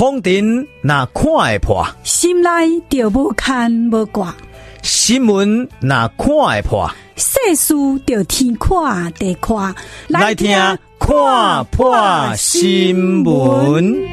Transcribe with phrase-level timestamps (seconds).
[0.00, 2.48] 风尘那看会破，心内
[2.88, 4.34] 就无牵无挂；
[4.82, 7.74] 新闻那看会破，世事
[8.06, 9.74] 就天看地看。
[10.08, 10.56] 来听
[10.98, 14.08] 看破新闻。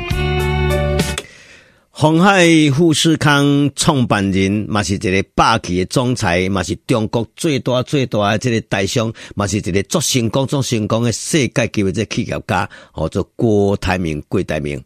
[1.89, 2.45] 鸿海
[2.75, 14.21] 富士康创办人嘛是一个霸气的总裁，嘛是中国最大最大的这个台商，嘛是一个做成功做成功的世界级的这企业家，叫做郭台铭。
[14.27, 14.83] 郭台铭。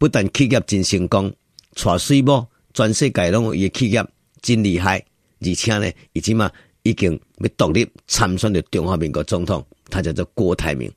[0.00, 1.30] 不但企业真成功，
[1.76, 4.02] 娶水某全世界拢有伊个企业
[4.40, 5.04] 真厉害，
[5.42, 6.50] 而且呢，已经嘛
[6.84, 10.90] 已经要独立参选的中华民国总统，他叫做郭台铭。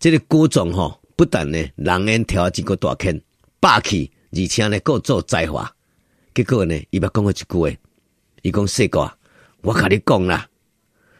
[0.00, 3.20] 这个郭总吼，不但呢人缘条件个大坑，
[3.60, 5.72] 霸气，而且呢够做才华。
[6.34, 7.70] 结果呢，伊捌讲过一句话，
[8.42, 9.08] 伊讲世哥，
[9.60, 10.48] 我甲你讲啦，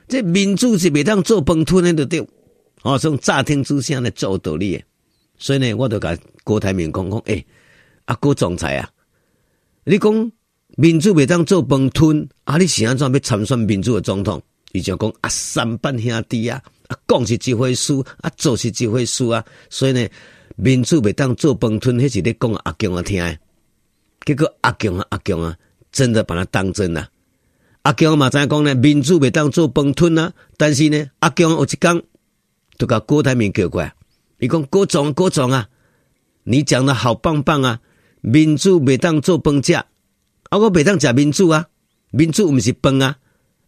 [0.08, 2.26] 这民主是袂当做饭吞的对，
[2.82, 4.82] 哦，从乍听之下呢做道理的。
[5.40, 7.46] 所以呢，我就甲郭台铭讲讲，诶、欸，
[8.04, 8.88] 阿郭总裁啊，
[9.84, 10.32] 你讲
[10.76, 14.40] 民主袂当做饭吞，啊，你是安怎要参选民主的总统？
[14.72, 19.42] 伊就讲啊，三班兄弟啊，啊，讲是一回事，啊，做是一回事啊。
[19.70, 20.06] 所以呢，
[20.56, 23.38] 民主袂当做饭吞，迄是咧讲阿强啊听的。
[24.26, 25.56] 结果阿强啊阿强啊，
[25.90, 27.08] 真的把他当真啦。
[27.82, 32.02] 阿强嘛知影讲呢，民主袂当做饭吞啊，但是呢，阿强有一讲，
[32.76, 33.94] 就甲郭台铭叫过来。
[34.40, 35.68] 你讲郭总郭总啊，
[36.44, 37.80] 你讲的好棒棒啊！
[38.22, 39.86] 民主袂当做饭食，啊
[40.52, 41.68] 我袂当食民主啊，
[42.10, 43.18] 民主毋是饭啊！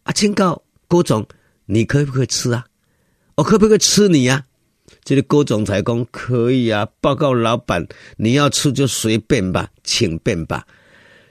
[0.01, 1.27] 啊，请教郭总，
[1.67, 2.65] 你可不可以吃啊？
[3.35, 4.45] 我可不可以吃你啊？
[5.03, 10.65] 这个郭总裁讲可以啊，报告老板，你要吃就随便吧，请便吧。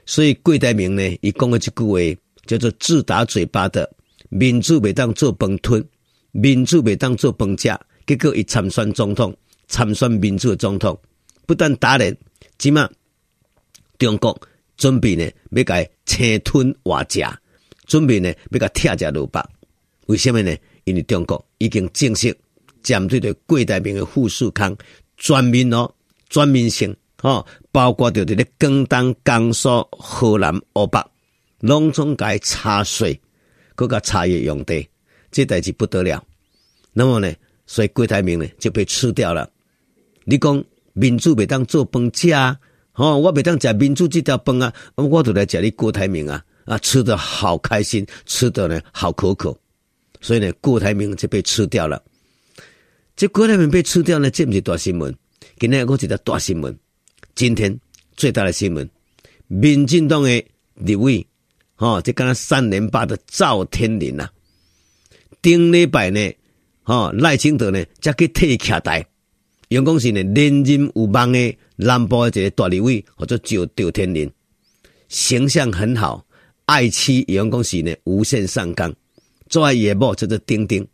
[0.05, 3.91] 所以贵台明呢，伊讲了一句话，叫做自打嘴巴的，
[4.29, 5.85] 民主袂当做饭吞，
[6.31, 7.77] 民主袂当做饭食。
[8.05, 9.35] 结果一参选总统，
[9.67, 10.99] 参选民主的总统，
[11.45, 12.15] 不但打脸，
[12.57, 12.89] 起码
[13.97, 14.39] 中国
[14.75, 17.25] 准备呢要甲伊生吞活食，
[17.85, 19.41] 准备呢要甲拆食萝卜。
[20.07, 20.55] 为什么呢？
[20.83, 22.37] 因为中国已经正式
[22.81, 24.75] 针对着郭台铭的富士康
[25.15, 25.89] 全面哦，
[26.29, 31.01] 全面性哦，包括着伫咧广东、江苏、河南、湖北，
[31.61, 33.17] 拢总该查税，
[33.75, 34.85] 搁个茶叶用地，
[35.31, 36.21] 这代志不得了。
[36.91, 37.33] 那么呢？
[37.65, 39.49] 所以郭台铭呢就被吃掉了。
[40.25, 40.63] 你讲
[40.93, 42.57] 民主袂当做饭吃啊？
[42.93, 46.45] 哦，我袂当食民主这条饭啊，我都来食你郭台铭啊！
[46.65, 49.59] 啊，吃得好开心，吃的呢好可口。
[50.21, 52.01] 所以呢，郭台铭就被吃掉了。
[53.15, 55.13] 这郭台铭被吃掉呢，这不是大新闻。
[55.57, 56.77] 今天我一个大新闻，
[57.33, 57.75] 今天
[58.15, 58.87] 最大的新闻，
[59.47, 60.45] 民进党的
[60.75, 61.25] 立委，
[61.77, 64.29] 哦，这刚刚三连霸的赵天麟呐，
[65.41, 66.31] 顶礼拜呢。
[66.85, 69.05] 哦，赖清德呢，才去替徛台，
[69.69, 74.29] 员工是呢连任有望的南部的一个大立委，或者叫赵天麟，
[75.07, 76.25] 形象很好，
[76.65, 78.93] 爱妻员工是呢无限上纲，
[79.47, 80.85] 做爱野某叫做丁丁，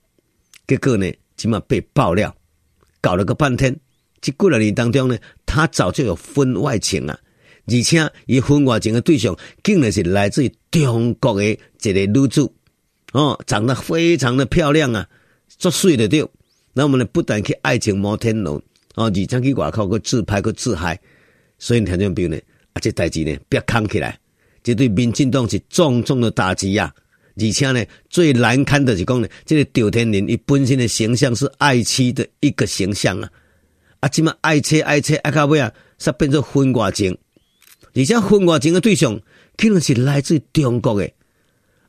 [0.68, 2.36] 结果呢，起码被爆料，
[3.02, 3.76] 搞了个半天，
[4.22, 5.18] 这几年当中呢，
[5.48, 7.18] 他早就有婚外情啊，
[7.66, 12.48] 而且伊婚外情的对象，竟然是来自于中国的一个女子，
[13.14, 15.08] 哦，长得非常的漂亮啊。
[15.58, 16.26] 作水的对，
[16.74, 18.56] 那我们呢不但去爱情摩天轮，
[18.96, 21.00] 哦，而且去外口去自拍去自嗨，
[21.58, 22.38] 所以听众朋友呢，
[22.74, 24.18] 啊，这代志呢，别扛起来，
[24.64, 26.94] 这对民进党是重重的打击呀。
[27.36, 33.30] 而且呢，最难堪的是讲呢，这个赵天林，伊本身的形象是爱妻的一个形象啊，
[34.02, 37.18] 啊，这么爱妻爱妻爱到尾啊，煞变做婚外情，
[37.96, 39.20] 而且婚外情的对象，
[39.58, 41.10] 可能是来自中国的。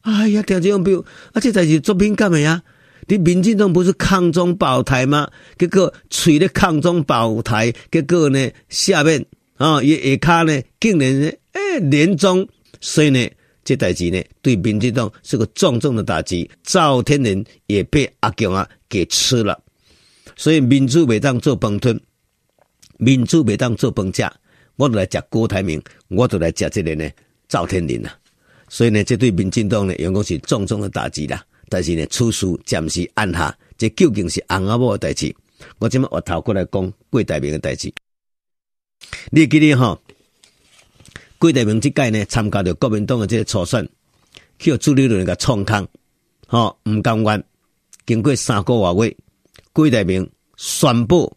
[0.03, 2.62] 哎呀，听众朋友，啊，这代志作敏感的呀。
[3.10, 5.28] 你民进党不是抗中保台吗？
[5.59, 9.26] 结果吹咧抗中保台，结果呢下面
[9.56, 12.47] 啊也下骹呢竟然呢诶连中，
[12.81, 13.28] 所以呢
[13.65, 16.49] 这代志呢对民进党是个重重的打击。
[16.62, 19.61] 赵天麟也被阿强啊给吃了，
[20.37, 22.00] 所以民主未当做饭吞，
[22.96, 24.31] 民主未当做饭食，
[24.76, 27.11] 我都来食郭台铭，我都来食这个呢
[27.49, 28.14] 赵天麟啊，
[28.69, 31.44] 所以呢这对民进党呢员工是重重的打击啦。
[31.70, 35.32] 但是呢，此事暂时按下，这究竟是翁仔某的代志。
[35.78, 37.93] 我今麦回头过来讲郭台铭的代志。
[39.31, 39.96] 你记得哈？
[41.38, 43.88] 郭台铭这届呢参加了国民党的这个初选，
[44.58, 45.87] 去朱立伦个创康，
[46.49, 47.44] 哈，唔甘愿。
[48.05, 49.16] 经过三个多月，
[49.73, 51.32] 郭台铭宣布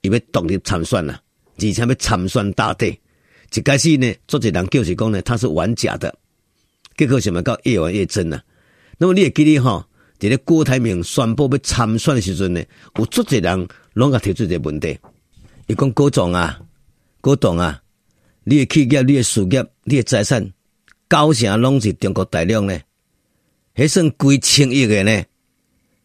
[0.00, 1.20] 伊要独立参选了，
[1.58, 2.98] 而且要参选大地。
[3.54, 6.12] 一开始呢，做一人就是讲呢，他是玩假的，
[6.96, 8.42] 结果什么到越玩越真了。
[8.98, 9.86] 那么你也记得哈，
[10.18, 12.64] 在咧郭台铭宣布要参选的时阵呢，
[12.98, 14.98] 有足侪人拢甲提出一个问题，
[15.66, 16.58] 伊讲郭总啊，
[17.20, 17.82] 郭董啊，
[18.44, 20.52] 你的企业、你的事业、你的财产，
[21.10, 22.78] 九成拢是中国大陆呢？
[23.74, 25.24] 还算几千亿的呢？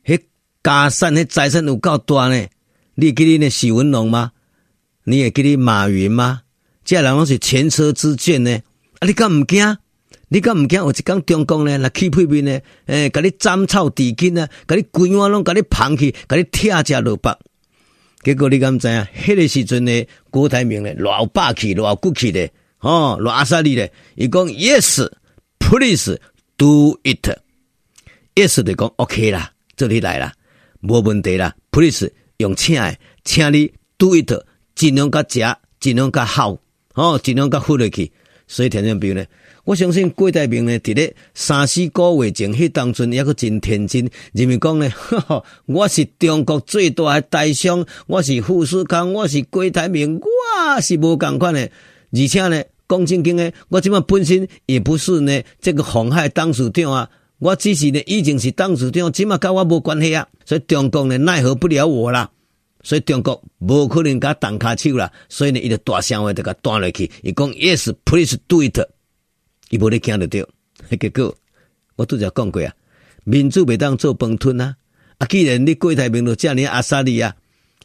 [0.04, 0.20] 迄
[0.62, 2.48] 家产、迄财产有够大呢？
[2.96, 4.34] 你会记得那许文龙吗？
[5.06, 6.42] 你也记得马云吗？
[6.84, 8.54] 这人拢是前车之鉴呢。
[9.00, 9.78] 啊，你敢毋惊？
[10.34, 10.80] 你敢毋惊？
[10.80, 12.52] 有一天中共呢来起屁屁呢？
[12.86, 14.48] 诶、欸，甲你斩草除根啊！
[14.66, 17.38] 甲你规碗拢甲你捧去，甲你拆食落腹。
[18.24, 19.06] 结果你敢知影？
[19.14, 22.50] 迄个时阵呢，郭台铭呢，偌霸气，偌骨气的，
[22.80, 26.18] 哦，偌阿萨利的，伊讲 Yes，please
[26.56, 27.38] do it。
[28.34, 30.32] Yes 就讲 OK 啦，这里来啦，
[30.80, 31.54] 无问题啦。
[31.72, 32.96] Please 用请的，
[33.26, 34.32] 请你 do it，
[34.76, 35.42] 尽量甲食，
[35.82, 36.58] 尽量甲好，
[36.94, 38.10] 哦，尽量甲付落去。
[38.48, 39.26] 所以听众朋友呢，
[39.64, 44.90] 我相信郭台铭呢，伫咧三四个月前，迄当中抑阁真天真，认为讲呢，
[45.68, 51.62] 我是中国最大的台商，我是富士康，我是郭台铭，我是无共款的。
[52.12, 60.28] 而且呢，讲正经的，我即马本身也不是呢，这个鸿海董事长啊，我只是呢，已经是董事长，即马甲我无关系啊。
[60.44, 62.30] 所以中国呢，奈何不了我啦。
[62.84, 67.12] 所以中国无可能甲动骹手啦，所以呢，伊就大声话就甲断落去。
[67.22, 68.80] 伊讲 Yes，please do it。
[69.72, 70.48] 伊无咧惊得着，
[71.00, 71.36] 结果
[71.96, 72.72] 我拄则讲过啊，
[73.24, 74.76] 民主袂当做饭吞啊。
[75.18, 77.36] 啊，既然你郭台铭都遮尔阿萨利啊，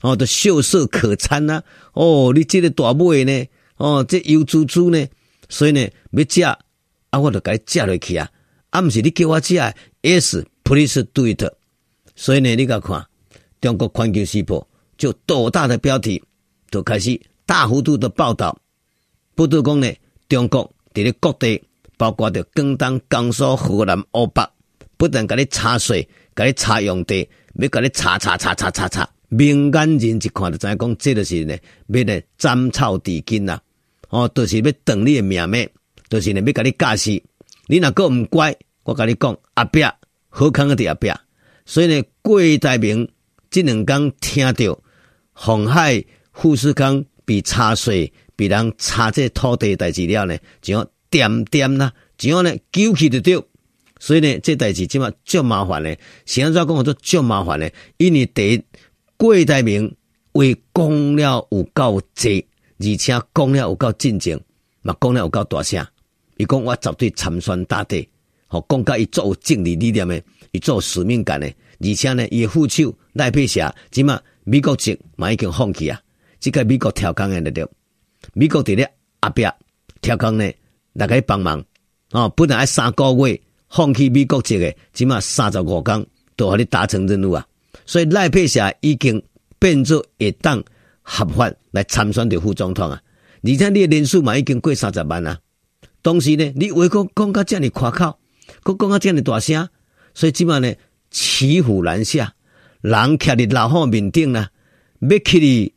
[0.02, 3.46] 哦，都秀色可餐啊，哦，你这个大尾呢，
[3.78, 5.06] 哦，这油猪猪呢，
[5.48, 6.58] 所以呢，要食啊，
[7.18, 8.30] 我就甲你食落去啊。
[8.70, 9.54] 啊，毋是你叫我食
[10.02, 11.42] ，Yes，please do it。
[12.14, 13.06] 所以呢，你甲看
[13.60, 14.66] 中国环球时报。
[14.98, 16.22] 就斗大的标题，
[16.70, 18.58] 就开始大幅度的报道。
[19.34, 19.92] 不都讲呢？
[20.26, 21.62] 中国伫咧各地，
[21.96, 24.42] 包括着广东、江苏、河南、湖北，
[24.96, 29.08] 不但甲你查税，甲你查用地，要甲你查查查查查查。
[29.28, 31.56] 明眼人一看就知影讲，这就是呢，
[31.88, 33.60] 要来斩草除根呐。
[34.08, 35.68] 哦，就是要断你的命脉，
[36.08, 37.10] 就是呢，要甲你教死。
[37.66, 39.82] 你若个毋乖，我甲你讲，阿伯
[40.28, 41.12] 好康个伫阿伯。
[41.64, 43.08] 所以呢，郭台铭
[43.50, 44.78] 这两天听到。
[45.38, 46.02] 鸿海、
[46.32, 53.42] 富士康被查税，被人查这土地代志了呢，就点点啦，就要呢纠起就对。
[53.98, 55.94] 所以呢，这代志即马足麻烦呢，
[56.24, 58.62] 现在讲我都足麻烦呢，因为第一，
[59.16, 59.94] 郭台铭
[60.32, 62.46] 为讲了有够济，
[62.78, 64.40] 而且讲了有够正经，
[64.82, 65.86] 嘛讲了有够大声。
[66.36, 68.08] 伊讲我绝对参选大地，
[68.48, 70.22] 吼讲甲伊做有政治理念的，
[70.52, 71.46] 伊做有使命感的，
[71.80, 74.20] 而且呢，伊的副手赖佩霞即嘛。
[74.48, 76.00] 美国籍嘛已经放弃啊！
[76.38, 77.68] 即个美国调岗的了，
[78.32, 78.88] 美国伫咧
[79.20, 79.44] 后壁
[80.00, 80.48] 调岗呢，
[80.98, 81.62] 来个帮忙
[82.10, 82.28] 哦。
[82.36, 86.06] 本来三个月放弃美国籍的，起码三十五天
[86.36, 87.46] 都和你达成任务啊！
[87.84, 89.22] 所以赖佩霞已经
[89.58, 90.62] 变做一党
[91.02, 93.00] 合法来参选的副总统啊！
[93.42, 95.38] 而且你的人数嘛已经过三十万啊！
[96.02, 98.18] 同时呢，你话讲讲到这样夸口，
[98.64, 99.68] 讲讲到这样大声，
[100.14, 100.72] 所以起码呢，
[101.10, 102.32] 骑虎难下。
[102.82, 104.50] 人徛伫老虎面顶啦，
[105.00, 105.72] 要去你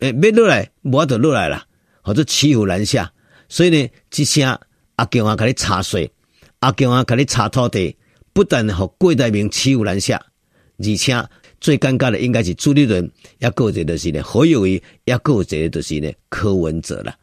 [0.00, 1.64] 诶，要落来，无就落来啦，
[2.02, 3.12] 或者骑虎难下。
[3.52, 4.58] 所以呢，一声
[4.96, 6.10] 阿强啊，甲你查税，
[6.60, 7.94] 阿强啊，甲你查土地，
[8.32, 10.18] 不但和郭台铭骑虎难下，
[10.78, 11.28] 而且
[11.60, 13.10] 最尴尬的应该是朱立伦，
[13.40, 17.14] 也个一个就是呢，侯友谊，也个一个就是呢，柯文哲啦。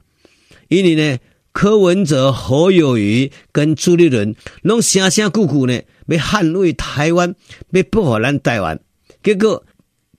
[0.67, 1.17] 因为呢，
[1.51, 7.33] 柯文哲、侯友谊跟朱立伦拢声声句句呢，要捍卫台湾，
[7.71, 8.79] 要保护咱台湾。
[9.23, 9.65] 结果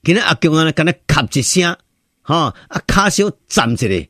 [0.02, 1.76] 今日阿强啊，跟他咔一声，
[2.22, 4.08] 哈啊卡小站起来，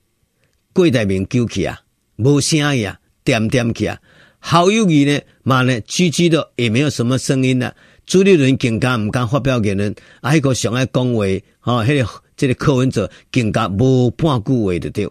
[0.73, 1.79] 郭台铭救起啊，
[2.23, 3.99] 无声呀，点点起啊，
[4.39, 7.75] 侯友宜呢，嘛呢，区区的也没有什么声音啦。
[8.07, 11.25] 朱立伦更加唔敢发表言论，啊，迄个上爱讲话，
[11.61, 15.09] 哈，迄个这个柯文哲更加无半句话就对。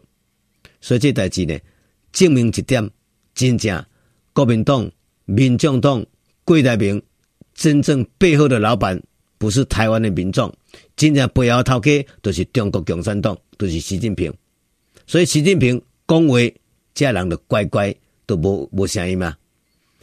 [0.82, 1.58] 所以这代志呢，
[2.12, 2.89] 证明一点，
[3.34, 3.86] 真正
[4.34, 4.89] 国民党、
[5.25, 6.06] 民众党、
[6.44, 7.01] 郭台铭
[7.54, 9.01] 真正背后的老板。
[9.38, 10.54] 不是台湾的民众，
[10.98, 14.34] 真正背后头家都是中国共产党，都是习近平。
[15.08, 16.38] 所以习近平讲话，
[17.00, 19.34] 这人就乖乖都无无声音嘛。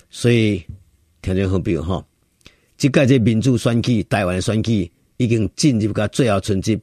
[0.08, 0.64] 所以
[1.20, 2.02] 听众好朋友哈，
[2.78, 6.74] 这届这民主选举，台湾的选举已经进入到最后春节，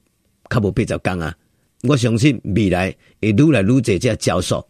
[0.51, 1.35] 较无八十天啊。
[1.81, 4.63] 我相信未来会愈来愈侪这教授，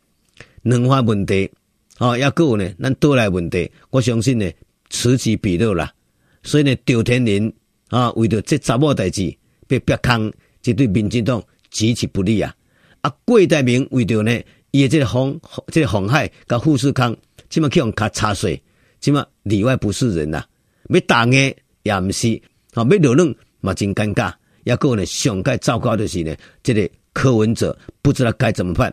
[0.62, 1.52] 两化问题，
[2.00, 4.50] 哦，也够呢，咱倒来问题，我相信呢
[4.90, 5.94] 此起彼落啦。
[6.42, 7.54] 所以呢，赵天林。
[7.90, 9.32] 啊，为着这杂某代志
[9.68, 10.34] 被逼坑，
[10.64, 12.56] 这对民进党极其不利啊！
[13.02, 14.32] 啊，郭台铭为着呢，
[14.74, 17.16] 伊个这个鸿，这个鸿海甲富士康，
[17.48, 18.60] 起码去用卡查税，
[19.00, 20.48] 起码里外不是人呐、啊，
[20.90, 21.54] 要打压
[21.84, 22.42] 也毋是，
[22.74, 28.92] 啊，要留任嘛真尴尬，也个呢上盖糟糕的是呢，这个柯文哲不知道该怎么办。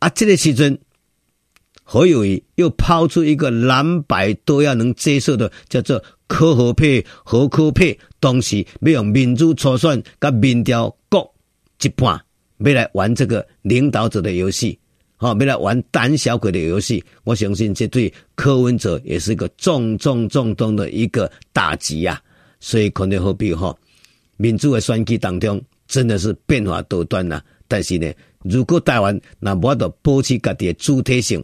[0.00, 0.78] 啊，这个时阵，
[1.82, 11.26] 何友谊又抛出一个蓝白都要能接受的，叫做柯和配、侯柯配，同时要用民主初选跟民调各
[11.80, 12.20] 一半，
[12.58, 14.78] 要来玩这个领导者的游戏，
[15.22, 17.00] 好，要来玩胆小鬼的游戏。
[17.22, 22.20] 我相信这对柯文哲也是一个重重重重的一个打击呀。
[22.58, 23.72] 所以可能何必哈，
[24.36, 27.40] 民主的选举当中真的是变化多端呐。
[27.68, 28.12] 但是呢，
[28.42, 31.40] 如果台湾那无得保持家己的主体性，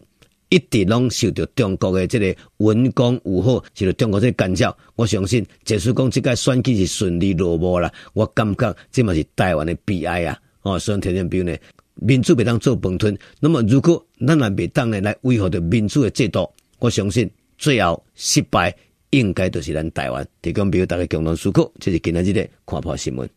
[0.49, 10.37] 一直拢受到中国的这个文攻武吓，受到中国这个干扰，我相信，即使讲这个选举是顺利落幕了，我感觉这嘛是台湾的悲哀啊！
[10.63, 11.57] 哦，所以听众朋友呢，
[12.01, 13.17] 民主袂当做崩吞。
[13.41, 18.75] 那么，如果咱也袂当呢来维护着民主的制度，我相信最后失败
[19.11, 20.27] 应该就是咱台湾。
[20.43, 23.29] 提供比如大家共同思考，这是今仔日的看破新闻。